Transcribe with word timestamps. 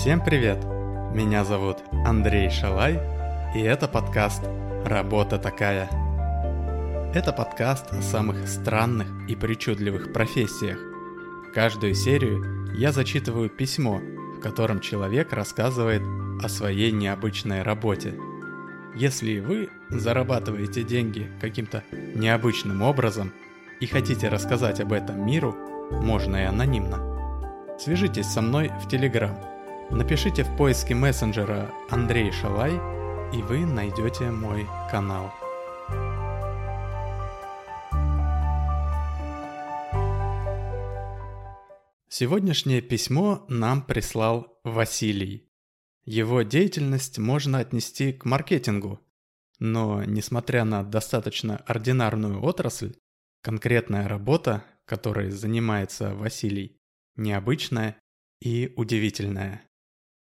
Всем 0.00 0.20
привет! 0.24 0.64
Меня 1.12 1.44
зовут 1.44 1.78
Андрей 2.06 2.50
Шалай, 2.50 3.00
и 3.56 3.58
это 3.58 3.88
подкаст 3.88 4.44
«Работа 4.84 5.38
такая». 5.38 5.90
Это 7.12 7.32
подкаст 7.32 7.92
о 7.92 8.00
самых 8.00 8.46
странных 8.46 9.08
и 9.28 9.34
причудливых 9.34 10.12
профессиях. 10.12 10.78
Каждую 11.52 11.96
серию 11.96 12.72
я 12.76 12.92
зачитываю 12.92 13.50
письмо, 13.50 13.98
в 14.36 14.40
котором 14.40 14.78
человек 14.78 15.32
рассказывает 15.32 16.02
о 16.44 16.48
своей 16.48 16.92
необычной 16.92 17.62
работе. 17.62 18.14
Если 18.94 19.40
вы 19.40 19.68
зарабатываете 19.88 20.84
деньги 20.84 21.28
каким-то 21.40 21.82
необычным 21.90 22.82
образом 22.82 23.32
и 23.80 23.86
хотите 23.86 24.28
рассказать 24.28 24.78
об 24.78 24.92
этом 24.92 25.26
миру, 25.26 25.56
можно 25.90 26.36
и 26.36 26.44
анонимно. 26.44 27.76
Свяжитесь 27.80 28.26
со 28.26 28.40
мной 28.40 28.70
в 28.80 28.88
Телеграм– 28.88 29.36
Напишите 29.90 30.44
в 30.44 30.54
поиске 30.54 30.94
мессенджера 30.94 31.72
Андрей 31.88 32.30
Шалай, 32.30 32.74
и 33.32 33.40
вы 33.42 33.64
найдете 33.64 34.30
мой 34.30 34.66
канал. 34.90 35.32
Сегодняшнее 42.10 42.82
письмо 42.82 43.46
нам 43.48 43.80
прислал 43.80 44.60
Василий. 44.62 45.50
Его 46.04 46.42
деятельность 46.42 47.18
можно 47.18 47.58
отнести 47.58 48.12
к 48.12 48.26
маркетингу, 48.26 49.00
но 49.58 50.04
несмотря 50.04 50.64
на 50.64 50.82
достаточно 50.82 51.56
ординарную 51.66 52.42
отрасль, 52.44 52.94
конкретная 53.40 54.06
работа, 54.06 54.64
которой 54.84 55.30
занимается 55.30 56.14
Василий, 56.14 56.78
необычная 57.16 57.96
и 58.40 58.72
удивительная. 58.76 59.67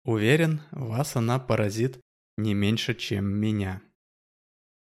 Уверен, 0.09 0.63
вас 0.71 1.17
она 1.17 1.39
поразит 1.39 2.01
не 2.39 2.55
меньше, 2.55 2.95
чем 2.95 3.27
меня. 3.27 3.83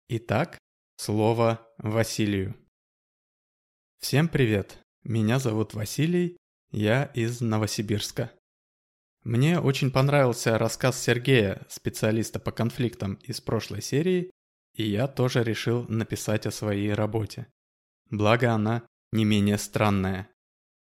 Итак, 0.08 0.58
слово 0.96 1.68
Василию. 1.80 2.56
Всем 4.00 4.30
привет, 4.30 4.80
меня 5.04 5.40
зовут 5.40 5.74
Василий, 5.74 6.38
я 6.72 7.04
из 7.04 7.42
Новосибирска. 7.42 8.32
Мне 9.26 9.60
очень 9.60 9.92
понравился 9.92 10.58
рассказ 10.58 10.98
Сергея, 10.98 11.68
специалиста 11.68 12.40
по 12.40 12.54
конфликтам 12.54 13.16
из 13.16 13.42
прошлой 13.42 13.82
серии, 13.82 14.32
и 14.76 14.84
я 14.84 15.10
тоже 15.10 15.44
решил 15.44 15.84
написать 15.90 16.46
о 16.46 16.52
своей 16.52 16.94
работе. 16.94 17.48
Благо 18.10 18.54
она 18.54 18.88
не 19.12 19.26
менее 19.26 19.58
странная. 19.58 20.30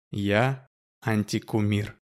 Я 0.10 0.66
антикумир. 1.04 1.96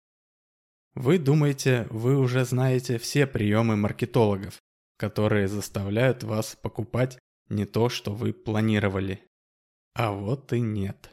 Вы 1.02 1.18
думаете, 1.18 1.86
вы 1.88 2.18
уже 2.18 2.44
знаете 2.44 2.98
все 2.98 3.26
приемы 3.26 3.74
маркетологов, 3.74 4.60
которые 4.98 5.48
заставляют 5.48 6.24
вас 6.24 6.58
покупать 6.60 7.18
не 7.48 7.64
то, 7.64 7.88
что 7.88 8.12
вы 8.12 8.34
планировали. 8.34 9.22
А 9.94 10.12
вот 10.12 10.52
и 10.52 10.60
нет. 10.60 11.10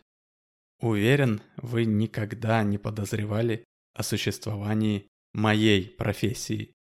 Уверен, 0.82 1.42
вы 1.56 1.86
никогда 1.86 2.64
не 2.64 2.78
подозревали 2.78 3.64
о 3.94 4.04
существовании 4.04 5.08
моей 5.34 5.88
профессии. 5.88 6.74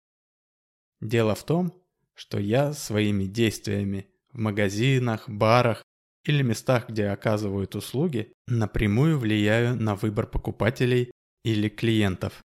Дело 0.99 1.35
в 1.35 1.45
том, 1.45 1.79
что 2.15 2.39
я 2.39 2.73
своими 2.73 3.25
действиями 3.25 4.07
в 4.31 4.39
магазинах, 4.39 5.29
барах 5.29 5.83
или 6.23 6.41
местах, 6.41 6.89
где 6.89 7.09
оказывают 7.09 7.75
услуги, 7.75 8.33
напрямую 8.47 9.19
влияю 9.19 9.75
на 9.75 9.93
выбор 9.93 10.25
покупателей 10.25 11.11
или 11.43 11.69
клиентов. 11.69 12.41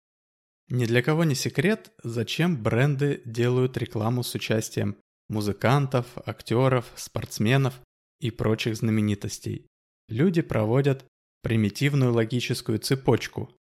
Ни 0.71 0.85
для 0.87 1.03
кого 1.03 1.25
не 1.25 1.35
секрет, 1.35 1.93
зачем 2.05 2.63
бренды 2.63 3.23
делают 3.25 3.77
рекламу 3.77 4.23
с 4.23 4.35
участием 4.37 4.97
музыкантов, 5.29 6.07
актеров, 6.25 6.87
спортсменов 6.97 7.81
и 8.21 8.31
прочих 8.31 8.77
знаменитостей. 8.77 9.67
Люди 10.09 10.43
проводят 10.43 11.05
примитивную 11.43 12.13
логическую 12.13 12.79
цепочку. 12.79 13.51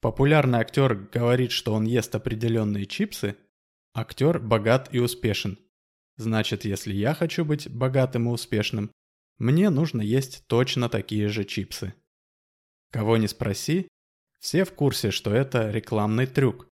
Популярный 0.00 0.60
актер 0.60 0.94
говорит, 0.94 1.50
что 1.50 1.72
он 1.74 1.84
ест 1.84 2.14
определенные 2.14 2.86
чипсы, 2.86 3.36
актер 3.92 4.38
богат 4.38 4.88
и 4.92 5.00
успешен. 5.00 5.58
Значит, 6.16 6.64
если 6.64 6.94
я 6.94 7.14
хочу 7.14 7.44
быть 7.44 7.68
богатым 7.68 8.28
и 8.28 8.32
успешным, 8.32 8.92
мне 9.38 9.68
нужно 9.70 10.00
есть 10.00 10.46
точно 10.46 10.88
такие 10.88 11.28
же 11.28 11.44
чипсы. 11.44 11.94
Кого 12.92 13.16
не 13.16 13.26
спроси, 13.26 13.88
все 14.38 14.64
в 14.64 14.72
курсе, 14.72 15.10
что 15.10 15.34
это 15.34 15.70
рекламный 15.70 16.26
трюк. 16.26 16.68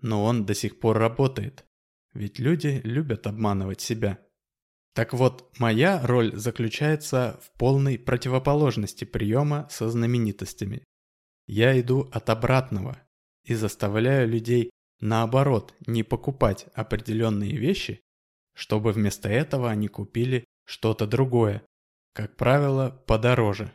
Но 0.00 0.24
он 0.24 0.44
до 0.44 0.54
сих 0.54 0.78
пор 0.78 0.98
работает. 0.98 1.64
Ведь 2.12 2.38
люди 2.38 2.80
любят 2.84 3.26
обманывать 3.26 3.80
себя. 3.80 4.18
Так 4.94 5.12
вот, 5.12 5.52
моя 5.58 6.00
роль 6.06 6.34
заключается 6.34 7.38
в 7.42 7.50
полной 7.58 7.98
противоположности 7.98 9.04
приема 9.04 9.68
со 9.70 9.90
знаменитостями. 9.90 10.84
Я 11.46 11.78
иду 11.78 12.08
от 12.12 12.30
обратного 12.30 13.02
и 13.44 13.54
заставляю 13.54 14.28
людей 14.28 14.70
наоборот 15.00 15.74
не 15.86 16.02
покупать 16.02 16.66
определенные 16.74 17.56
вещи, 17.56 18.00
чтобы 18.54 18.92
вместо 18.92 19.28
этого 19.28 19.70
они 19.70 19.88
купили 19.88 20.44
что-то 20.64 21.06
другое, 21.06 21.62
как 22.14 22.36
правило, 22.36 22.90
подороже. 23.06 23.72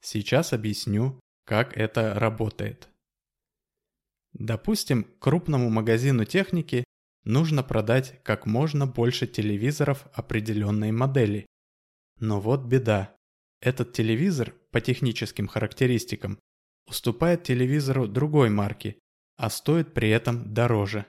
Сейчас 0.00 0.52
объясню, 0.52 1.18
как 1.48 1.74
это 1.78 2.12
работает. 2.12 2.90
Допустим, 4.34 5.04
крупному 5.18 5.70
магазину 5.70 6.26
техники 6.26 6.84
нужно 7.24 7.62
продать 7.62 8.22
как 8.22 8.44
можно 8.44 8.86
больше 8.86 9.26
телевизоров 9.26 10.06
определенной 10.12 10.92
модели. 10.92 11.46
Но 12.20 12.38
вот 12.38 12.66
беда. 12.66 13.16
Этот 13.62 13.94
телевизор 13.94 14.52
по 14.72 14.82
техническим 14.82 15.48
характеристикам 15.48 16.38
уступает 16.86 17.44
телевизору 17.44 18.06
другой 18.06 18.50
марки, 18.50 18.98
а 19.38 19.48
стоит 19.48 19.94
при 19.94 20.10
этом 20.10 20.52
дороже. 20.52 21.06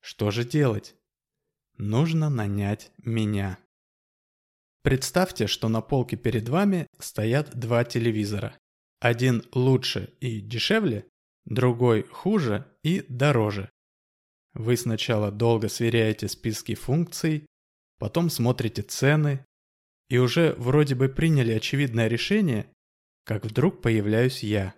Что 0.00 0.30
же 0.30 0.46
делать? 0.46 0.94
Нужно 1.76 2.30
нанять 2.30 2.92
меня. 2.96 3.58
Представьте, 4.82 5.46
что 5.46 5.68
на 5.68 5.82
полке 5.82 6.16
перед 6.16 6.48
вами 6.48 6.86
стоят 6.98 7.54
два 7.54 7.84
телевизора. 7.84 8.56
Один 9.00 9.42
лучше 9.52 10.12
и 10.20 10.40
дешевле, 10.40 11.06
другой 11.46 12.02
хуже 12.04 12.66
и 12.82 13.04
дороже. 13.08 13.70
Вы 14.52 14.76
сначала 14.76 15.30
долго 15.30 15.68
сверяете 15.68 16.28
списки 16.28 16.74
функций, 16.74 17.46
потом 17.98 18.28
смотрите 18.28 18.82
цены, 18.82 19.44
и 20.10 20.18
уже 20.18 20.54
вроде 20.58 20.94
бы 20.94 21.08
приняли 21.08 21.52
очевидное 21.52 22.08
решение, 22.08 22.70
как 23.24 23.44
вдруг 23.44 23.80
появляюсь 23.80 24.42
я. 24.42 24.74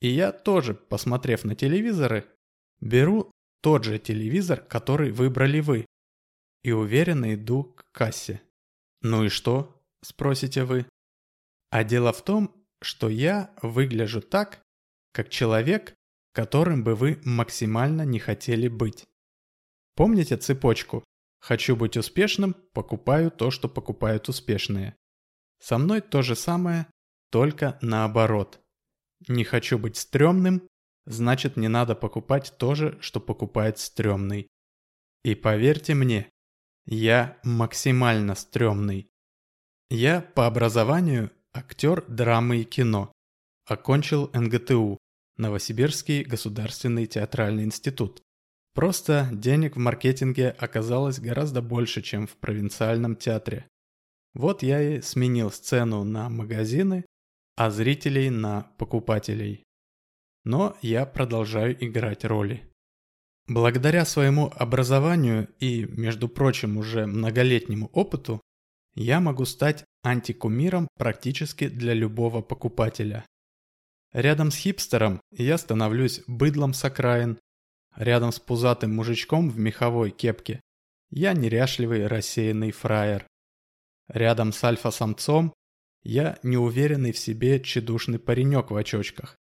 И 0.00 0.08
я 0.08 0.30
тоже, 0.30 0.74
посмотрев 0.74 1.44
на 1.44 1.56
телевизоры, 1.56 2.26
беру 2.80 3.32
тот 3.60 3.84
же 3.84 3.98
телевизор, 3.98 4.60
который 4.60 5.10
выбрали 5.10 5.60
вы, 5.60 5.86
и 6.62 6.70
уверенно 6.70 7.34
иду 7.34 7.64
к 7.64 7.84
кассе. 7.92 8.40
Ну 9.02 9.24
и 9.24 9.28
что? 9.28 9.82
Спросите 10.02 10.64
вы. 10.64 10.86
А 11.70 11.82
дело 11.82 12.12
в 12.12 12.22
том, 12.22 12.54
что 12.82 13.08
я 13.08 13.50
выгляжу 13.62 14.20
так, 14.20 14.62
как 15.12 15.28
человек, 15.28 15.94
которым 16.32 16.84
бы 16.84 16.94
вы 16.94 17.20
максимально 17.24 18.02
не 18.02 18.18
хотели 18.18 18.68
быть. 18.68 19.06
Помните 19.94 20.36
цепочку? 20.36 21.04
Хочу 21.40 21.76
быть 21.76 21.96
успешным, 21.96 22.54
покупаю 22.72 23.30
то, 23.30 23.50
что 23.50 23.68
покупают 23.68 24.28
успешные. 24.28 24.96
Со 25.60 25.78
мной 25.78 26.00
то 26.00 26.22
же 26.22 26.36
самое, 26.36 26.86
только 27.30 27.78
наоборот. 27.80 28.60
Не 29.26 29.44
хочу 29.44 29.78
быть 29.78 29.96
стрёмным, 29.96 30.68
значит 31.06 31.56
не 31.56 31.68
надо 31.68 31.94
покупать 31.94 32.54
то 32.58 32.74
же, 32.74 32.98
что 33.00 33.20
покупает 33.20 33.78
стрёмный. 33.78 34.48
И 35.24 35.34
поверьте 35.34 35.94
мне, 35.94 36.30
я 36.86 37.38
максимально 37.42 38.34
стрёмный. 38.34 39.10
Я 39.90 40.20
по 40.20 40.46
образованию 40.46 41.30
Актер 41.52 42.04
драмы 42.08 42.58
и 42.58 42.64
кино. 42.64 43.12
Окончил 43.66 44.30
НГТУ, 44.32 44.98
Новосибирский 45.36 46.22
государственный 46.22 47.06
театральный 47.06 47.64
институт. 47.64 48.22
Просто 48.74 49.28
денег 49.32 49.76
в 49.76 49.78
маркетинге 49.78 50.50
оказалось 50.50 51.18
гораздо 51.18 51.62
больше, 51.62 52.02
чем 52.02 52.26
в 52.26 52.36
провинциальном 52.36 53.16
театре. 53.16 53.66
Вот 54.34 54.62
я 54.62 54.80
и 54.80 55.00
сменил 55.00 55.50
сцену 55.50 56.04
на 56.04 56.28
магазины, 56.28 57.04
а 57.56 57.70
зрителей 57.70 58.30
на 58.30 58.70
покупателей. 58.78 59.64
Но 60.44 60.76
я 60.82 61.06
продолжаю 61.06 61.76
играть 61.84 62.24
роли. 62.24 62.62
Благодаря 63.48 64.04
своему 64.04 64.52
образованию 64.54 65.48
и, 65.58 65.86
между 65.86 66.28
прочим, 66.28 66.76
уже 66.76 67.06
многолетнему 67.06 67.90
опыту, 67.92 68.40
я 68.94 69.20
могу 69.20 69.44
стать 69.44 69.84
антикумиром 70.02 70.88
практически 70.96 71.68
для 71.68 71.94
любого 71.94 72.42
покупателя. 72.42 73.24
Рядом 74.12 74.50
с 74.50 74.56
хипстером 74.56 75.20
я 75.30 75.58
становлюсь 75.58 76.22
быдлом 76.26 76.72
с 76.72 76.84
окраин, 76.84 77.38
рядом 77.94 78.32
с 78.32 78.38
пузатым 78.38 78.94
мужичком 78.94 79.50
в 79.50 79.58
меховой 79.58 80.10
кепке 80.10 80.60
я 81.10 81.32
неряшливый 81.32 82.06
рассеянный 82.06 82.70
фраер. 82.70 83.26
Рядом 84.08 84.52
с 84.52 84.62
альфа-самцом 84.64 85.52
я 86.02 86.38
неуверенный 86.42 87.12
в 87.12 87.18
себе 87.18 87.60
тщедушный 87.60 88.18
паренек 88.18 88.70
в 88.70 88.76
очочках. 88.76 89.36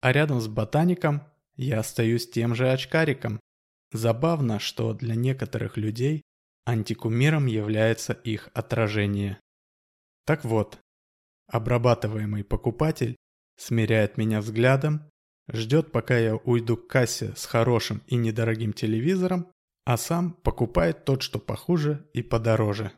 А 0.00 0.12
рядом 0.12 0.40
с 0.40 0.48
ботаником 0.48 1.22
я 1.54 1.80
остаюсь 1.80 2.28
тем 2.28 2.54
же 2.54 2.70
очкариком. 2.70 3.40
Забавно, 3.92 4.58
что 4.58 4.92
для 4.92 5.14
некоторых 5.14 5.76
людей 5.76 6.22
антикумиром 6.66 7.46
является 7.46 8.12
их 8.12 8.50
отражение. 8.52 9.40
Так 10.26 10.44
вот, 10.44 10.78
обрабатываемый 11.46 12.44
покупатель 12.44 13.16
смиряет 13.56 14.18
меня 14.18 14.40
взглядом, 14.40 15.08
ждет, 15.48 15.92
пока 15.92 16.18
я 16.18 16.36
уйду 16.36 16.76
к 16.76 16.88
кассе 16.88 17.32
с 17.36 17.46
хорошим 17.46 18.02
и 18.08 18.16
недорогим 18.16 18.72
телевизором, 18.72 19.50
а 19.84 19.96
сам 19.96 20.32
покупает 20.32 21.04
тот, 21.04 21.22
что 21.22 21.38
похуже 21.38 22.10
и 22.12 22.22
подороже. 22.22 22.92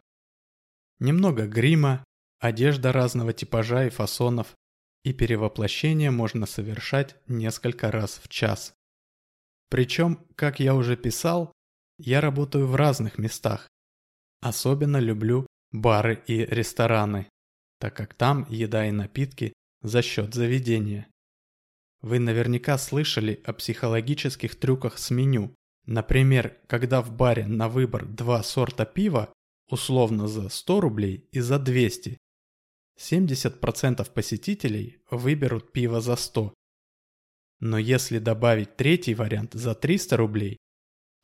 Немного 0.98 1.46
грима, 1.46 2.02
одежда 2.40 2.92
разного 2.92 3.34
типажа 3.34 3.86
и 3.86 3.90
фасонов, 3.90 4.56
и 5.04 5.12
перевоплощение 5.12 6.10
можно 6.10 6.46
совершать 6.46 7.16
несколько 7.28 7.90
раз 7.90 8.20
в 8.22 8.28
час. 8.28 8.72
Причем, 9.68 10.26
как 10.34 10.58
я 10.60 10.74
уже 10.74 10.96
писал, 10.96 11.52
я 11.98 12.20
работаю 12.20 12.66
в 12.66 12.74
разных 12.74 13.18
местах. 13.18 13.68
Особенно 14.40 14.98
люблю 14.98 15.46
бары 15.72 16.22
и 16.26 16.44
рестораны, 16.44 17.28
так 17.78 17.94
как 17.96 18.14
там 18.14 18.46
еда 18.48 18.86
и 18.86 18.90
напитки 18.90 19.52
за 19.82 20.02
счет 20.02 20.34
заведения. 20.34 21.06
Вы 22.00 22.20
наверняка 22.20 22.78
слышали 22.78 23.42
о 23.44 23.52
психологических 23.52 24.54
трюках 24.54 24.98
с 24.98 25.10
меню, 25.10 25.54
Например, 25.88 26.54
когда 26.66 27.00
в 27.00 27.10
баре 27.10 27.46
на 27.46 27.70
выбор 27.70 28.04
два 28.04 28.42
сорта 28.42 28.84
пива, 28.84 29.32
условно 29.70 30.28
за 30.28 30.50
100 30.50 30.80
рублей 30.82 31.26
и 31.32 31.40
за 31.40 31.58
200, 31.58 32.18
70% 33.00 34.12
посетителей 34.12 34.98
выберут 35.10 35.72
пиво 35.72 36.02
за 36.02 36.16
100. 36.16 36.52
Но 37.60 37.78
если 37.78 38.18
добавить 38.18 38.76
третий 38.76 39.14
вариант 39.14 39.54
за 39.54 39.74
300 39.74 40.18
рублей, 40.18 40.58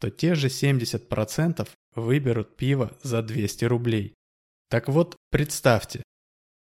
то 0.00 0.10
те 0.10 0.34
же 0.34 0.48
70% 0.48 1.68
выберут 1.94 2.56
пиво 2.56 2.96
за 3.02 3.22
200 3.22 3.64
рублей. 3.66 4.14
Так 4.68 4.88
вот, 4.88 5.16
представьте, 5.30 6.02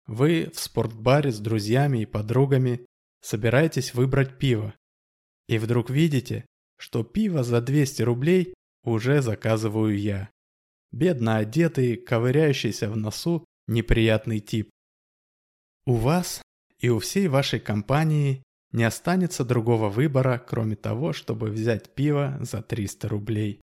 вы 0.06 0.52
в 0.54 0.60
спортбаре 0.60 1.32
с 1.32 1.40
друзьями 1.40 2.00
и 2.00 2.06
подругами 2.06 2.86
собираетесь 3.22 3.94
выбрать 3.94 4.38
пиво, 4.38 4.76
и 5.48 5.58
вдруг 5.58 5.90
видите, 5.90 6.46
что 6.78 7.04
пиво 7.04 7.44
за 7.44 7.62
200 7.62 8.02
рублей 8.04 8.54
уже 8.84 9.22
заказываю 9.22 9.98
я. 9.98 10.30
Бедно 10.92 11.38
одетый, 11.38 11.98
ковыряющийся 11.98 12.90
в 12.90 12.96
носу 12.96 13.46
неприятный 13.68 14.40
тип. 14.40 14.70
У 15.86 15.96
вас 15.96 16.42
и 16.80 16.90
у 16.90 17.00
всей 17.00 17.28
вашей 17.28 17.60
компании 17.60 18.44
не 18.76 18.84
останется 18.84 19.46
другого 19.46 19.90
выбора, 19.90 20.38
кроме 20.38 20.76
того, 20.76 21.14
чтобы 21.14 21.50
взять 21.50 21.96
пиво 21.96 22.38
за 22.42 22.62
300 22.62 23.08
рублей. 23.08 23.62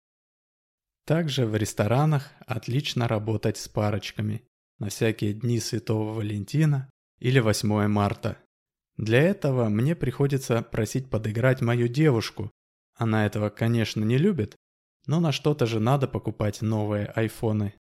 Также 1.05 1.47
в 1.47 1.57
ресторанах 1.57 2.31
отлично 2.47 3.09
работать 3.09 3.57
с 3.57 3.69
парочками 3.69 4.45
на 4.79 4.89
всякие 4.89 5.35
дни 5.35 5.59
Святого 5.59 6.13
Валентина 6.13 6.89
или 7.19 7.41
8 7.41 7.89
марта. 7.89 8.39
Для 8.97 9.21
этого 9.21 9.69
мне 9.69 9.97
приходится 9.97 10.63
просить 10.63 11.11
подыграть 11.11 11.61
мою 11.61 11.89
девушку, 11.89 12.53
она 12.95 13.27
этого, 13.27 13.51
конечно, 13.51 14.05
не 14.05 14.17
любит, 14.17 14.55
но 15.07 15.19
на 15.19 15.33
что-то 15.33 15.67
же 15.67 15.81
надо 15.81 16.07
покупать 16.07 16.63
новые 16.63 17.07
айфоны. 17.07 17.75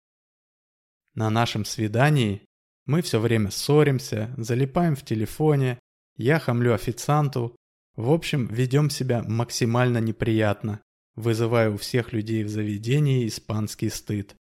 На 1.14 1.28
нашем 1.28 1.66
свидании 1.66 2.46
мы 2.86 3.02
все 3.02 3.20
время 3.20 3.50
ссоримся, 3.50 4.32
залипаем 4.38 4.96
в 4.96 5.04
телефоне, 5.04 5.78
я 6.18 6.38
хамлю 6.38 6.74
официанту, 6.74 7.56
в 7.96 8.10
общем, 8.10 8.46
ведем 8.46 8.90
себя 8.90 9.22
максимально 9.22 9.98
неприятно, 9.98 10.82
вызывая 11.16 11.70
у 11.70 11.78
всех 11.78 12.12
людей 12.12 12.44
в 12.44 12.48
заведении 12.48 13.26
испанский 13.26 13.88
стыд. 13.88 14.36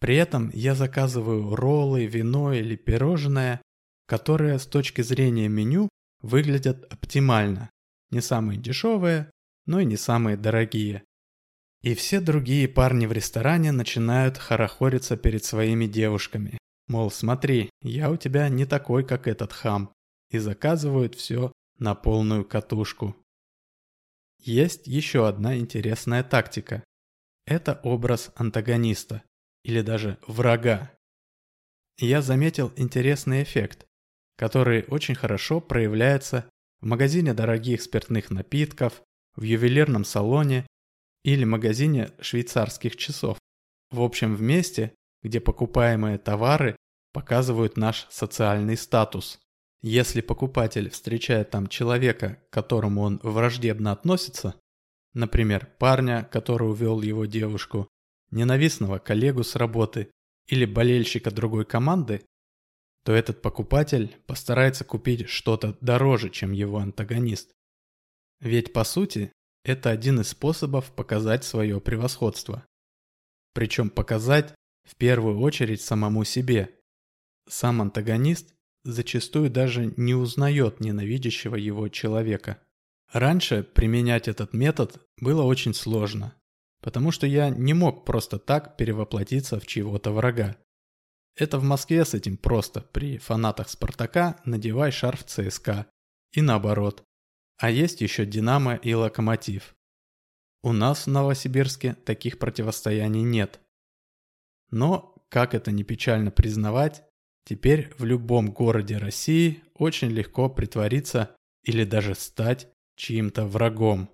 При 0.00 0.16
этом 0.16 0.50
я 0.52 0.74
заказываю 0.74 1.54
роллы, 1.54 2.06
вино 2.06 2.52
или 2.52 2.74
пирожное, 2.74 3.62
которые 4.06 4.58
с 4.58 4.66
точки 4.66 5.02
зрения 5.02 5.48
меню 5.48 5.88
выглядят 6.20 6.90
оптимально. 6.92 7.70
Не 8.10 8.20
самые 8.20 8.58
дешевые, 8.58 9.30
но 9.66 9.80
и 9.80 9.84
не 9.84 9.96
самые 9.96 10.36
дорогие. 10.36 11.04
И 11.82 11.94
все 11.94 12.20
другие 12.20 12.68
парни 12.68 13.06
в 13.06 13.12
ресторане 13.12 13.72
начинают 13.72 14.36
хорохориться 14.36 15.16
перед 15.16 15.44
своими 15.44 15.86
девушками. 15.86 16.58
Мол, 16.88 17.10
смотри, 17.10 17.70
я 17.82 18.10
у 18.10 18.16
тебя 18.16 18.48
не 18.48 18.66
такой, 18.66 19.04
как 19.04 19.28
этот 19.28 19.52
хам. 19.52 19.92
И 20.30 20.38
заказывают 20.38 21.14
все 21.14 21.52
на 21.78 21.94
полную 21.94 22.44
катушку. 22.44 23.16
Есть 24.38 24.86
еще 24.86 25.28
одна 25.28 25.58
интересная 25.58 26.22
тактика. 26.22 26.84
Это 27.46 27.80
образ 27.82 28.30
антагониста, 28.36 29.22
или 29.64 29.82
даже 29.82 30.18
врага. 30.26 30.92
Я 31.98 32.22
заметил 32.22 32.72
интересный 32.76 33.42
эффект, 33.42 33.86
который 34.36 34.84
очень 34.88 35.14
хорошо 35.14 35.60
проявляется 35.60 36.48
в 36.80 36.86
магазине 36.86 37.34
дорогих 37.34 37.82
спиртных 37.82 38.30
напитков, 38.30 39.02
в 39.36 39.42
ювелирном 39.42 40.04
салоне 40.04 40.66
или 41.24 41.44
магазине 41.44 42.10
швейцарских 42.20 42.96
часов. 42.96 43.38
В 43.90 44.00
общем, 44.02 44.34
в 44.34 44.40
месте, 44.40 44.94
где 45.22 45.40
покупаемые 45.40 46.18
товары 46.18 46.76
показывают 47.12 47.76
наш 47.76 48.06
социальный 48.10 48.76
статус. 48.76 49.38
Если 49.82 50.20
покупатель 50.20 50.90
встречает 50.90 51.50
там 51.50 51.66
человека, 51.66 52.38
к 52.50 52.52
которому 52.52 53.02
он 53.02 53.18
враждебно 53.22 53.92
относится, 53.92 54.54
например, 55.14 55.68
парня, 55.78 56.28
который 56.30 56.70
увел 56.70 57.00
его 57.00 57.24
девушку, 57.24 57.88
ненавистного 58.30 58.98
коллегу 58.98 59.42
с 59.42 59.56
работы 59.56 60.10
или 60.46 60.66
болельщика 60.66 61.30
другой 61.30 61.64
команды, 61.64 62.22
то 63.04 63.12
этот 63.12 63.40
покупатель 63.40 64.16
постарается 64.26 64.84
купить 64.84 65.28
что-то 65.28 65.76
дороже, 65.80 66.28
чем 66.28 66.52
его 66.52 66.78
антагонист. 66.78 67.50
Ведь 68.40 68.72
по 68.74 68.84
сути, 68.84 69.32
это 69.64 69.90
один 69.90 70.20
из 70.20 70.28
способов 70.28 70.92
показать 70.92 71.44
свое 71.44 71.80
превосходство. 71.80 72.66
Причем 73.54 73.88
показать 73.88 74.54
в 74.84 74.96
первую 74.96 75.40
очередь 75.40 75.80
самому 75.80 76.24
себе. 76.24 76.78
Сам 77.48 77.80
антагонист 77.80 78.54
зачастую 78.84 79.50
даже 79.50 79.92
не 79.96 80.14
узнает 80.14 80.80
ненавидящего 80.80 81.56
его 81.56 81.88
человека. 81.88 82.58
Раньше 83.12 83.62
применять 83.62 84.28
этот 84.28 84.52
метод 84.52 85.00
было 85.20 85.42
очень 85.42 85.74
сложно, 85.74 86.34
потому 86.80 87.10
что 87.10 87.26
я 87.26 87.50
не 87.50 87.74
мог 87.74 88.04
просто 88.04 88.38
так 88.38 88.76
перевоплотиться 88.76 89.58
в 89.58 89.66
чьего-то 89.66 90.12
врага. 90.12 90.56
Это 91.36 91.58
в 91.58 91.64
Москве 91.64 92.04
с 92.04 92.14
этим 92.14 92.36
просто, 92.36 92.80
при 92.80 93.18
фанатах 93.18 93.68
Спартака 93.68 94.40
надевай 94.44 94.90
шарф 94.90 95.24
ЦСКА. 95.24 95.86
И 96.32 96.42
наоборот. 96.42 97.02
А 97.56 97.70
есть 97.70 98.00
еще 98.00 98.24
«Динамо» 98.24 98.76
и 98.76 98.94
«Локомотив». 98.94 99.74
У 100.62 100.72
нас 100.72 101.06
в 101.06 101.10
Новосибирске 101.10 101.94
таких 101.94 102.38
противостояний 102.38 103.22
нет. 103.22 103.60
Но, 104.70 105.14
как 105.28 105.54
это 105.54 105.72
не 105.72 105.82
печально 105.82 106.30
признавать, 106.30 107.02
теперь 107.44 107.92
в 107.98 108.04
любом 108.04 108.52
городе 108.52 108.96
России 108.96 109.62
очень 109.74 110.10
легко 110.10 110.48
притвориться 110.48 111.36
или 111.64 111.84
даже 111.84 112.14
стать 112.14 112.68
чьим-то 112.96 113.46
врагом. 113.46 114.10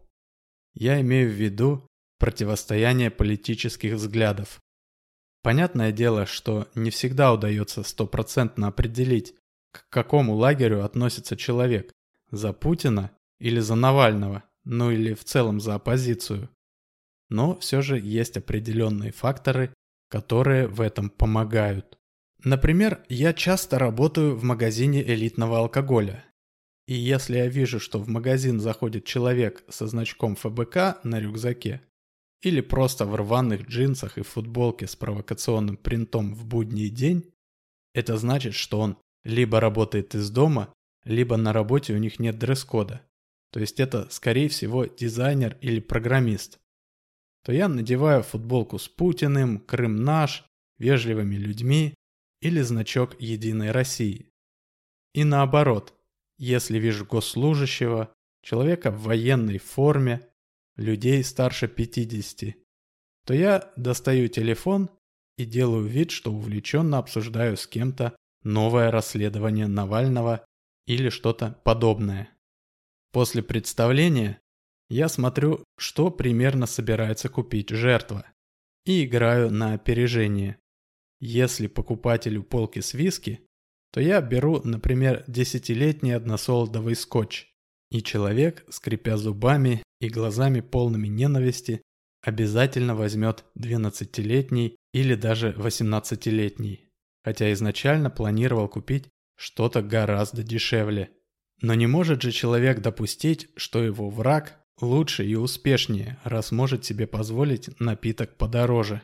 Я 0.74 1.00
имею 1.00 1.30
в 1.30 1.34
виду 1.34 1.86
противостояние 2.18 3.10
политических 3.10 3.94
взглядов. 3.94 4.60
Понятное 5.42 5.92
дело, 5.92 6.26
что 6.26 6.68
не 6.74 6.90
всегда 6.90 7.32
удается 7.32 7.82
стопроцентно 7.82 8.68
определить, 8.68 9.34
к 9.72 9.88
какому 9.90 10.34
лагерю 10.34 10.84
относится 10.84 11.36
человек– 11.36 11.92
за 12.30 12.52
Путина 12.52 13.12
или 13.38 13.60
за 13.60 13.74
Навального, 13.74 14.42
ну 14.64 14.90
или 14.90 15.14
в 15.14 15.24
целом 15.24 15.60
за 15.60 15.74
оппозицию. 15.76 16.50
Но 17.28 17.56
все 17.56 17.82
же 17.82 17.98
есть 17.98 18.36
определенные 18.36 19.12
факторы, 19.12 19.72
которые 20.08 20.66
в 20.66 20.80
этом 20.80 21.10
помогают. 21.10 21.98
Например, 22.44 23.04
я 23.08 23.32
часто 23.32 23.78
работаю 23.78 24.36
в 24.36 24.44
магазине 24.44 25.02
элитного 25.02 25.58
алкоголя. 25.58 26.24
И 26.86 26.94
если 26.94 27.38
я 27.38 27.48
вижу, 27.48 27.80
что 27.80 27.98
в 27.98 28.08
магазин 28.08 28.60
заходит 28.60 29.04
человек 29.04 29.64
со 29.68 29.86
значком 29.86 30.36
ФБК 30.36 31.02
на 31.02 31.18
рюкзаке, 31.18 31.82
или 32.42 32.60
просто 32.60 33.06
в 33.06 33.14
рваных 33.14 33.66
джинсах 33.66 34.18
и 34.18 34.22
футболке 34.22 34.86
с 34.86 34.94
провокационным 34.94 35.76
принтом 35.76 36.34
в 36.34 36.44
будний 36.44 36.90
день, 36.90 37.32
это 37.94 38.16
значит, 38.16 38.54
что 38.54 38.80
он 38.80 38.98
либо 39.24 39.58
работает 39.58 40.14
из 40.14 40.30
дома, 40.30 40.72
либо 41.04 41.36
на 41.36 41.52
работе 41.52 41.94
у 41.94 41.98
них 41.98 42.20
нет 42.20 42.38
дресс-кода. 42.38 43.02
то 43.52 43.60
есть 43.60 43.80
это, 43.80 44.08
скорее 44.10 44.48
всего, 44.48 44.84
дизайнер 44.84 45.56
или 45.62 45.80
программист, 45.80 46.58
то 47.42 47.52
я 47.52 47.68
надеваю 47.68 48.22
футболку 48.22 48.78
с 48.78 48.86
Путиным, 48.86 49.60
Крым 49.60 50.04
наш, 50.04 50.44
вежливыми 50.78 51.36
людьми 51.36 51.94
или 52.46 52.60
значок 52.60 53.20
Единой 53.20 53.72
России. 53.72 54.30
И 55.14 55.24
наоборот, 55.24 55.94
если 56.38 56.78
вижу 56.78 57.04
госслужащего, 57.04 58.14
человека 58.42 58.90
в 58.92 59.02
военной 59.02 59.58
форме, 59.58 60.28
людей 60.76 61.24
старше 61.24 61.66
50, 61.66 62.54
то 63.24 63.34
я 63.34 63.72
достаю 63.76 64.28
телефон 64.28 64.90
и 65.36 65.44
делаю 65.44 65.86
вид, 65.86 66.12
что 66.12 66.32
увлеченно 66.32 66.98
обсуждаю 66.98 67.56
с 67.56 67.66
кем-то 67.66 68.16
новое 68.44 68.92
расследование 68.92 69.66
Навального 69.66 70.46
или 70.86 71.08
что-то 71.08 71.60
подобное. 71.64 72.30
После 73.10 73.42
представления 73.42 74.40
я 74.88 75.08
смотрю, 75.08 75.64
что 75.76 76.10
примерно 76.10 76.66
собирается 76.66 77.28
купить 77.28 77.70
жертва, 77.70 78.24
и 78.84 79.04
играю 79.04 79.50
на 79.50 79.72
опережение. 79.72 80.58
Если 81.18 81.66
покупателю 81.66 82.42
полки 82.42 82.80
с 82.80 82.94
виски, 82.94 83.40
то 83.92 84.00
я 84.00 84.20
беру, 84.20 84.60
например, 84.62 85.24
десятилетний 85.26 86.14
односолодовый 86.14 86.94
скотч, 86.94 87.48
и 87.90 88.02
человек, 88.02 88.64
скрипя 88.68 89.16
зубами 89.16 89.82
и 90.00 90.08
глазами 90.08 90.60
полными 90.60 91.08
ненависти, 91.08 91.82
обязательно 92.22 92.94
возьмет 92.94 93.44
12-летний 93.58 94.76
или 94.92 95.14
даже 95.14 95.52
18-летний, 95.52 96.88
хотя 97.24 97.52
изначально 97.52 98.10
планировал 98.10 98.68
купить 98.68 99.08
что-то 99.36 99.82
гораздо 99.82 100.42
дешевле. 100.42 101.10
Но 101.62 101.74
не 101.74 101.86
может 101.86 102.22
же 102.22 102.32
человек 102.32 102.80
допустить, 102.80 103.48
что 103.56 103.82
его 103.82 104.10
враг 104.10 104.60
лучше 104.80 105.24
и 105.24 105.36
успешнее, 105.36 106.18
раз 106.24 106.52
может 106.52 106.84
себе 106.84 107.06
позволить 107.06 107.80
напиток 107.80 108.36
подороже. 108.36 109.02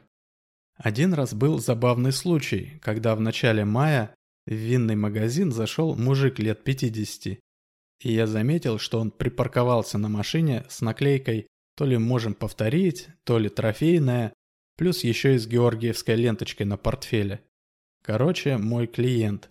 Один 0.76 1.14
раз 1.14 1.35
был 1.35 1.59
забавный 1.59 2.12
случай, 2.12 2.81
когда 2.83 3.14
в 3.14 3.21
начале 3.21 3.64
мая 3.64 4.14
в 4.47 4.52
винный 4.52 4.97
магазин 4.97 5.52
зашел 5.52 5.95
мужик 5.95 6.38
лет 6.38 6.64
50, 6.64 7.38
и 8.02 8.12
я 8.12 8.26
заметил, 8.26 8.79
что 8.79 8.99
он 8.99 9.11
припарковался 9.11 9.99
на 9.99 10.09
машине 10.09 10.64
с 10.69 10.81
наклейкой 10.81 11.47
то 11.76 11.85
ли 11.85 11.97
«можем 11.97 12.35
повторить», 12.35 13.09
то 13.25 13.38
ли 13.38 13.49
«трофейная», 13.49 14.33
плюс 14.76 15.05
еще 15.05 15.37
и 15.37 15.38
с 15.38 15.47
георгиевской 15.47 16.17
ленточкой 16.17 16.67
на 16.67 16.76
портфеле. 16.76 17.43
Короче, 18.02 18.59
мой 18.59 18.87
клиент. 18.87 19.49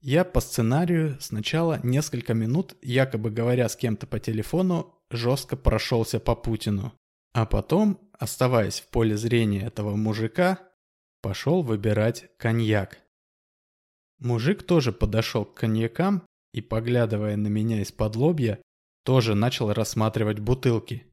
Я 0.00 0.24
по 0.24 0.40
сценарию 0.40 1.16
сначала 1.20 1.78
несколько 1.84 2.34
минут, 2.34 2.74
якобы 2.82 3.30
говоря 3.30 3.68
с 3.68 3.76
кем-то 3.76 4.06
по 4.06 4.18
телефону, 4.18 4.94
жестко 5.10 5.56
прошелся 5.56 6.18
по 6.18 6.34
Путину. 6.34 6.92
А 7.32 7.46
потом, 7.46 8.00
оставаясь 8.22 8.78
в 8.78 8.86
поле 8.86 9.16
зрения 9.16 9.66
этого 9.66 9.96
мужика, 9.96 10.60
пошел 11.22 11.64
выбирать 11.64 12.30
коньяк. 12.36 13.02
Мужик 14.20 14.62
тоже 14.62 14.92
подошел 14.92 15.44
к 15.44 15.54
коньякам 15.54 16.22
и, 16.52 16.60
поглядывая 16.60 17.36
на 17.36 17.48
меня 17.48 17.80
из-под 17.80 18.14
лобья, 18.14 18.62
тоже 19.04 19.34
начал 19.34 19.72
рассматривать 19.72 20.38
бутылки. 20.38 21.04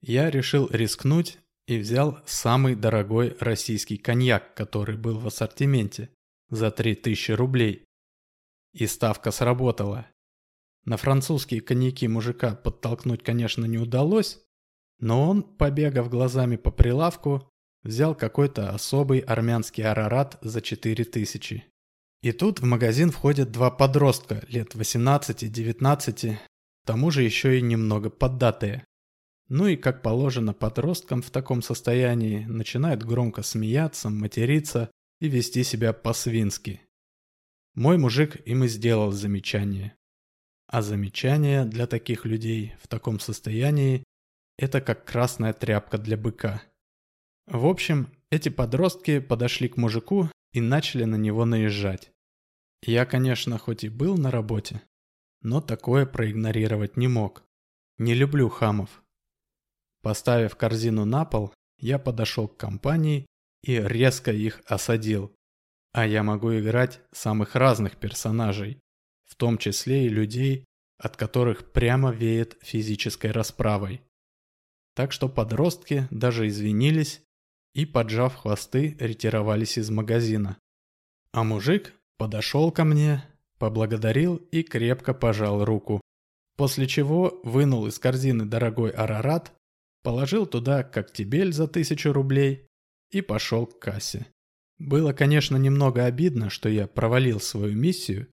Я 0.00 0.30
решил 0.30 0.66
рискнуть 0.70 1.38
и 1.66 1.76
взял 1.76 2.20
самый 2.24 2.74
дорогой 2.74 3.36
российский 3.38 3.98
коньяк, 3.98 4.54
который 4.54 4.96
был 4.96 5.18
в 5.18 5.26
ассортименте, 5.26 6.08
за 6.48 6.70
3000 6.70 7.32
рублей. 7.32 7.84
И 8.72 8.86
ставка 8.86 9.30
сработала. 9.30 10.06
На 10.86 10.96
французские 10.96 11.60
коньяки 11.60 12.08
мужика 12.08 12.54
подтолкнуть, 12.54 13.22
конечно, 13.22 13.66
не 13.66 13.76
удалось, 13.76 14.45
но 14.98 15.28
он, 15.28 15.42
побегав 15.42 16.08
глазами 16.08 16.56
по 16.56 16.70
прилавку, 16.70 17.48
взял 17.82 18.14
какой-то 18.14 18.70
особый 18.70 19.20
армянский 19.20 19.84
арарат 19.84 20.38
за 20.42 20.60
4000. 20.60 21.64
И 22.22 22.32
тут 22.32 22.60
в 22.60 22.64
магазин 22.64 23.10
входят 23.10 23.52
два 23.52 23.70
подростка 23.70 24.44
лет 24.48 24.74
18-19, 24.74 26.34
к 26.34 26.86
тому 26.86 27.10
же 27.10 27.22
еще 27.22 27.58
и 27.58 27.62
немного 27.62 28.10
поддатые. 28.10 28.84
Ну 29.48 29.68
и, 29.68 29.76
как 29.76 30.02
положено 30.02 30.52
подросткам 30.52 31.22
в 31.22 31.30
таком 31.30 31.62
состоянии, 31.62 32.44
начинают 32.46 33.04
громко 33.04 33.42
смеяться, 33.42 34.10
материться 34.10 34.90
и 35.20 35.28
вести 35.28 35.62
себя 35.62 35.92
по-свински. 35.92 36.80
Мой 37.74 37.98
мужик 37.98 38.36
им 38.46 38.64
и 38.64 38.68
сделал 38.68 39.12
замечание. 39.12 39.94
А 40.66 40.82
замечание 40.82 41.64
для 41.64 41.86
таких 41.86 42.24
людей 42.24 42.74
в 42.80 42.88
таком 42.88 43.20
состоянии– 43.20 44.02
это 44.58 44.80
как 44.80 45.04
красная 45.04 45.52
тряпка 45.52 45.98
для 45.98 46.16
быка. 46.16 46.62
В 47.46 47.66
общем, 47.66 48.12
эти 48.30 48.48
подростки 48.48 49.20
подошли 49.20 49.68
к 49.68 49.76
мужику 49.76 50.30
и 50.52 50.60
начали 50.60 51.04
на 51.04 51.16
него 51.16 51.44
наезжать. 51.44 52.10
Я, 52.82 53.06
конечно, 53.06 53.58
хоть 53.58 53.84
и 53.84 53.88
был 53.88 54.16
на 54.16 54.30
работе, 54.30 54.82
но 55.42 55.60
такое 55.60 56.06
проигнорировать 56.06 56.96
не 56.96 57.08
мог. 57.08 57.44
Не 57.98 58.14
люблю 58.14 58.48
хамов. 58.48 59.02
Поставив 60.02 60.56
корзину 60.56 61.04
на 61.04 61.24
пол, 61.24 61.52
я 61.78 61.98
подошел 61.98 62.48
к 62.48 62.56
компании 62.56 63.26
и 63.62 63.76
резко 63.76 64.32
их 64.32 64.60
осадил. 64.66 65.34
А 65.92 66.06
я 66.06 66.22
могу 66.22 66.56
играть 66.58 67.00
самых 67.12 67.54
разных 67.54 67.96
персонажей, 67.96 68.80
в 69.24 69.34
том 69.34 69.58
числе 69.58 70.06
и 70.06 70.10
людей, 70.10 70.64
от 70.98 71.16
которых 71.16 71.72
прямо 71.72 72.12
веет 72.12 72.58
физической 72.62 73.30
расправой. 73.30 74.02
Так 74.96 75.12
что 75.12 75.28
подростки 75.28 76.08
даже 76.10 76.48
извинились 76.48 77.20
и, 77.74 77.84
поджав 77.84 78.34
хвосты, 78.34 78.96
ретировались 78.98 79.76
из 79.76 79.90
магазина. 79.90 80.56
А 81.32 81.44
мужик 81.44 81.92
подошел 82.16 82.72
ко 82.72 82.84
мне, 82.84 83.22
поблагодарил 83.58 84.36
и 84.36 84.62
крепко 84.62 85.12
пожал 85.12 85.66
руку. 85.66 86.00
После 86.56 86.86
чего 86.86 87.38
вынул 87.44 87.86
из 87.86 87.98
корзины 87.98 88.46
дорогой 88.46 88.88
арарат, 88.88 89.52
положил 90.02 90.46
туда 90.46 90.82
коктебель 90.82 91.52
за 91.52 91.68
тысячу 91.68 92.14
рублей 92.14 92.66
и 93.10 93.20
пошел 93.20 93.66
к 93.66 93.78
кассе. 93.78 94.26
Было, 94.78 95.12
конечно, 95.12 95.58
немного 95.58 96.06
обидно, 96.06 96.48
что 96.48 96.70
я 96.70 96.86
провалил 96.86 97.38
свою 97.38 97.76
миссию, 97.76 98.28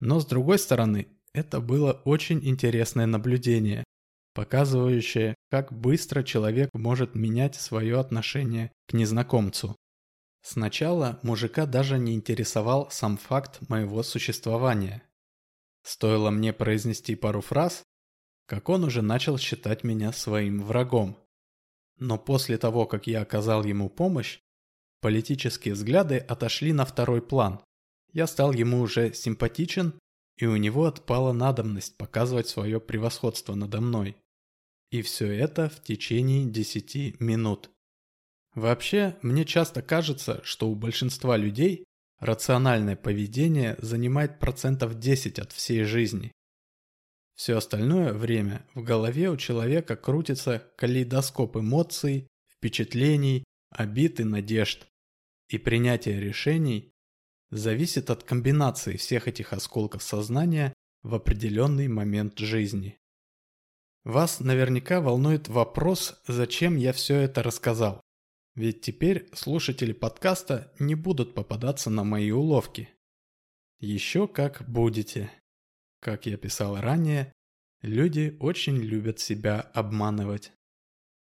но 0.00 0.20
с 0.20 0.26
другой 0.26 0.58
стороны, 0.58 1.08
это 1.32 1.62
было 1.62 1.92
очень 2.04 2.46
интересное 2.46 3.06
наблюдение, 3.06 3.84
показывающее, 4.34 5.34
как 5.50 5.72
быстро 5.72 6.22
человек 6.22 6.70
может 6.72 7.14
менять 7.14 7.54
свое 7.54 7.98
отношение 7.98 8.72
к 8.88 8.92
незнакомцу. 8.92 9.76
Сначала 10.42 11.18
мужика 11.22 11.64
даже 11.64 11.98
не 11.98 12.14
интересовал 12.14 12.90
сам 12.90 13.16
факт 13.16 13.66
моего 13.70 14.02
существования. 14.02 15.02
Стоило 15.82 16.30
мне 16.30 16.52
произнести 16.52 17.14
пару 17.14 17.40
фраз, 17.40 17.82
как 18.46 18.68
он 18.68 18.84
уже 18.84 19.00
начал 19.00 19.38
считать 19.38 19.84
меня 19.84 20.12
своим 20.12 20.62
врагом. 20.62 21.16
Но 21.98 22.18
после 22.18 22.58
того, 22.58 22.86
как 22.86 23.06
я 23.06 23.22
оказал 23.22 23.64
ему 23.64 23.88
помощь, 23.88 24.40
политические 25.00 25.74
взгляды 25.74 26.18
отошли 26.18 26.72
на 26.72 26.84
второй 26.84 27.22
план. 27.22 27.60
Я 28.12 28.26
стал 28.26 28.52
ему 28.52 28.80
уже 28.80 29.14
симпатичен, 29.14 29.98
и 30.36 30.46
у 30.46 30.56
него 30.56 30.86
отпала 30.86 31.32
надобность 31.32 31.96
показывать 31.96 32.48
свое 32.48 32.80
превосходство 32.80 33.54
надо 33.54 33.80
мной. 33.80 34.16
И 34.94 35.02
все 35.02 35.26
это 35.26 35.68
в 35.68 35.82
течение 35.82 36.44
10 36.44 37.18
минут. 37.18 37.68
Вообще, 38.54 39.16
мне 39.22 39.44
часто 39.44 39.82
кажется, 39.82 40.40
что 40.44 40.70
у 40.70 40.76
большинства 40.76 41.36
людей 41.36 41.84
рациональное 42.20 42.94
поведение 42.94 43.74
занимает 43.80 44.38
процентов 44.38 45.00
10 45.00 45.40
от 45.40 45.50
всей 45.50 45.82
жизни. 45.82 46.30
Все 47.34 47.56
остальное 47.56 48.12
время 48.12 48.64
в 48.74 48.84
голове 48.84 49.30
у 49.30 49.36
человека 49.36 49.96
крутится 49.96 50.62
калейдоскоп 50.76 51.56
эмоций, 51.56 52.28
впечатлений, 52.48 53.42
обид 53.70 54.20
и 54.20 54.22
надежд. 54.22 54.86
И 55.48 55.58
принятие 55.58 56.20
решений 56.20 56.92
зависит 57.50 58.10
от 58.10 58.22
комбинации 58.22 58.96
всех 58.96 59.26
этих 59.26 59.52
осколков 59.52 60.04
сознания 60.04 60.72
в 61.02 61.16
определенный 61.16 61.88
момент 61.88 62.38
жизни. 62.38 62.96
Вас 64.04 64.40
наверняка 64.40 65.00
волнует 65.00 65.48
вопрос, 65.48 66.20
зачем 66.26 66.76
я 66.76 66.92
все 66.92 67.20
это 67.20 67.42
рассказал. 67.42 68.02
Ведь 68.54 68.82
теперь 68.82 69.28
слушатели 69.32 69.92
подкаста 69.92 70.72
не 70.78 70.94
будут 70.94 71.34
попадаться 71.34 71.88
на 71.88 72.04
мои 72.04 72.30
уловки. 72.30 72.90
Еще 73.80 74.28
как 74.28 74.68
будете. 74.68 75.30
Как 76.00 76.26
я 76.26 76.36
писал 76.36 76.78
ранее, 76.78 77.32
люди 77.80 78.36
очень 78.40 78.76
любят 78.76 79.20
себя 79.20 79.60
обманывать. 79.60 80.52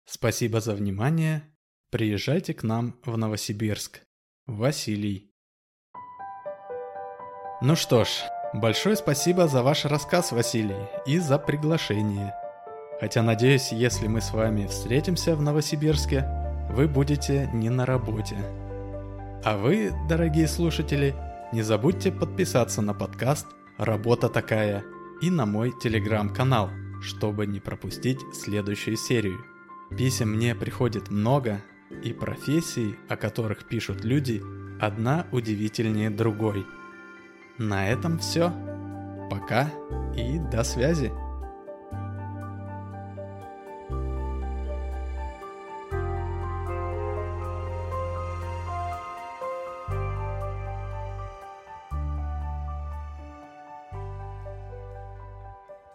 Спасибо 0.05 0.59
за 0.59 0.73
внимание. 0.73 1.43
Приезжайте 1.91 2.55
к 2.55 2.63
нам 2.63 2.99
в 3.05 3.15
Новосибирск. 3.15 4.01
Василий. 4.47 5.31
Ну 7.61 7.75
что 7.75 8.05
ж, 8.05 8.09
большое 8.55 8.95
спасибо 8.95 9.47
за 9.47 9.61
ваш 9.61 9.85
рассказ, 9.85 10.31
Василий, 10.31 10.87
и 11.05 11.19
за 11.19 11.37
приглашение. 11.37 12.40
Хотя 13.01 13.23
надеюсь, 13.23 13.71
если 13.71 14.05
мы 14.05 14.21
с 14.21 14.31
вами 14.31 14.67
встретимся 14.67 15.35
в 15.35 15.41
Новосибирске, 15.41 16.23
вы 16.69 16.87
будете 16.87 17.49
не 17.51 17.71
на 17.71 17.83
работе. 17.87 18.37
А 19.43 19.57
вы, 19.57 19.91
дорогие 20.07 20.47
слушатели, 20.47 21.15
не 21.51 21.63
забудьте 21.63 22.11
подписаться 22.11 22.83
на 22.83 22.93
подкаст 22.93 23.47
«Работа 23.79 24.29
такая» 24.29 24.83
и 25.19 25.31
на 25.31 25.47
мой 25.47 25.73
телеграм-канал, 25.81 26.69
чтобы 27.01 27.47
не 27.47 27.59
пропустить 27.59 28.19
следующую 28.35 28.97
серию. 28.97 29.43
Писем 29.97 30.33
мне 30.33 30.53
приходит 30.53 31.09
много, 31.09 31.59
и 32.03 32.13
профессий, 32.13 32.95
о 33.09 33.17
которых 33.17 33.67
пишут 33.67 34.05
люди, 34.05 34.43
одна 34.79 35.25
удивительнее 35.31 36.11
другой. 36.11 36.67
На 37.57 37.89
этом 37.89 38.19
все. 38.19 38.53
Пока 39.31 39.71
и 40.15 40.37
до 40.37 40.63
связи. 40.63 41.11